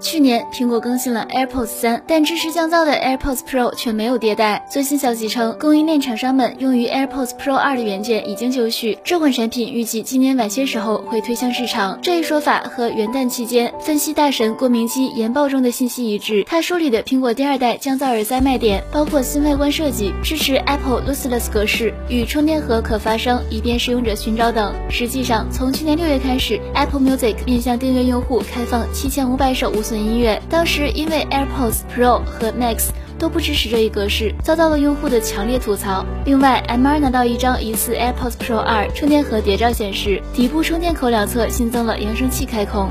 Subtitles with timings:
[0.00, 4.66] 去年苹果更新了 AirPods 三，但支持降噪的 AirPods Pro 却没有迭代。
[4.70, 11.98] 最新消息称，供应链厂商们用于 AirPods Pro 二的元件已经就绪，这款产品预计今年晚些时候会推向市场。
[12.02, 16.44] 这一说法和元旦期间分析大神郭明基研报中的信息一致。
[16.46, 24.74] 他梳理的苹果第二代降噪耳塞卖点包括新外观设计、支持 Apple Lossless 格式与充电盒可发声，以便使用者寻找等。
[24.90, 30.02] 实际上，从去年六月开始，Apple Music 面向订阅用户开放七千五百首无损。
[30.02, 32.88] 音乐当时因为 AirPods Pro 和 Max
[33.18, 36.04] 都不支持这一格式，遭到了用户的强烈吐槽。
[36.24, 42.90] 另外，MR 拿到一张疑似 AirPods Pro 二充电盒谍照，显示底部充电口两侧新增了扬声器开孔。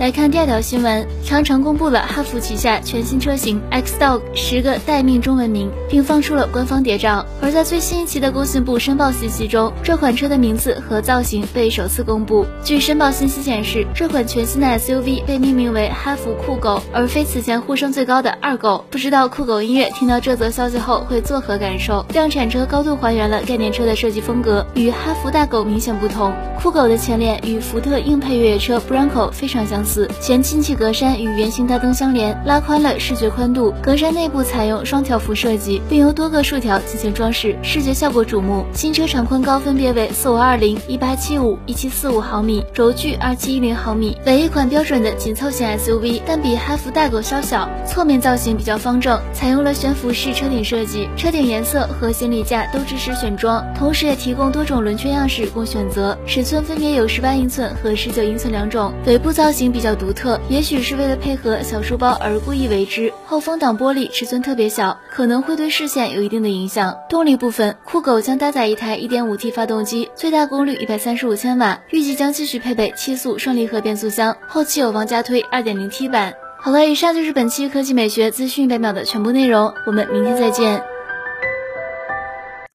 [0.00, 7.26] 来看第二条新闻，长城公布了哈弗旗下全新车型 Xdog 十个待命中文名，并放出了官方谍照。
[7.42, 12.46] 而在最新一期的工信部申报信息中，这款车的名字和造型被首次公布。
[12.64, 18.82] 据申报信息显示，这款全新的 SUV 被命名为哈弗酷狗，而非此前呼声最高的二狗。
[18.88, 22.06] 不知道酷狗音乐听到这则消息后会作何感受？
[22.14, 26.32] 量产车高度还原了概念车的设计风格，与哈弗大狗明显不同。
[26.58, 29.89] 酷狗的前脸与福特硬配越野车 Bronco 非常相似。
[30.20, 33.74] 前进气格栅与圆形大灯相连，拉宽了视觉宽度。
[33.82, 38.64] 格栅内部采用双条幅设计，并由多个竖条进行装饰，视觉效果瞩目。
[38.72, 47.68] 新车长宽高分别为四五二零、一八七五、一七四五毫米，轴距二七一零毫米，为一款标准的紧凑型 SUV，但比哈弗大狗稍小。
[47.86, 58.92] 侧面造型比较方正，采用了悬浮式车顶设计，车顶颜色和行李架都支持选装，同时也提供多种轮圈样式供选择，尺寸分别有十八英寸和十九英寸两种。
[59.06, 59.80] 尾部造型比。
[59.80, 63.10] 较独特，也许是为了配合小书包而故意为之。
[63.24, 66.94] 后风挡玻璃尺寸特别小，可能会对视线有一定的影响。
[67.08, 76.34] 动力部分，酷狗将搭载一台 1.5T 发动机，最大功率135千瓦，预计将继续配备七速双离合变速箱，后期有望加推 2.0T 版。
[76.58, 80.89] 好了，以上就是本期科技美学资讯百秒的全部内容，我们明天再见。